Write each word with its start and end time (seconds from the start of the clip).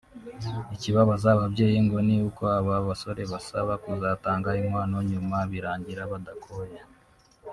Ikibabaza 0.75 1.27
aba 1.31 1.39
babyeyi 1.43 1.79
ngo 1.85 1.97
ni 2.07 2.15
uko 2.27 2.41
aba 2.57 2.75
basore 2.87 3.21
basaba 3.31 3.73
kuzatanga 3.83 4.49
inkwano 4.61 4.97
nyuma 5.11 5.37
birangira 5.51 6.01
badakoye 6.11 6.79